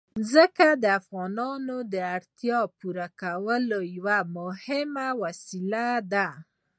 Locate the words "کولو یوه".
3.21-4.17